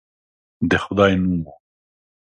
د 0.69 0.71
خدای 0.83 1.11
نوم 1.21 1.35
وو. 1.43 1.51